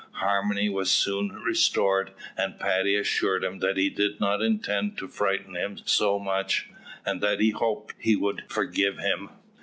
Harmony 0.13 0.67
was 0.67 0.89
soon 0.89 1.31
restored, 1.45 2.11
and 2.35 2.59
Paddy 2.59 2.95
assured 2.95 3.43
him 3.43 3.59
that 3.59 3.77
he 3.77 3.87
did 3.87 4.19
not 4.19 4.41
intend 4.41 4.97
to 4.97 5.07
frighten 5.07 5.53
him 5.53 5.77
so 5.85 6.17
much, 6.17 6.71
and 7.05 7.21
that 7.21 7.39
he 7.39 7.51
hoped 7.51 7.93
he 7.99 8.15
would 8.15 8.43
forgive 8.49 8.97
him. 8.97 9.29